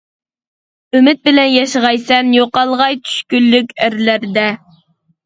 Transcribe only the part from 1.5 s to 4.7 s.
ياشىغايسەن، يوقالغاي چۈشكۈنلۈك ئەرلەردە.